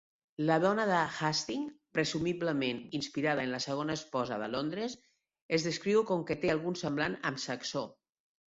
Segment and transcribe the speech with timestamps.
[0.49, 1.67] La dona de Hasting,
[1.97, 4.97] presumiblement inspirada en la segona esposa de Londres,
[5.59, 7.89] es descriu com que té algun semblant amb Saxó.